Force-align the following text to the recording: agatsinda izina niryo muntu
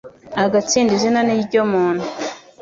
agatsinda 0.43 0.91
izina 0.97 1.19
niryo 1.27 1.61
muntu 1.71 2.05